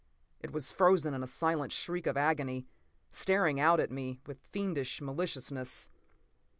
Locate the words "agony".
2.17-2.65